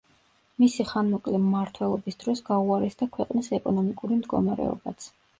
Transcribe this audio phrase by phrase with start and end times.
[0.61, 5.07] მისი ხანმოკლე მმართველობის დროს გაუარესდა ქვეყნის ეკონომიკური მდგომარეობაც.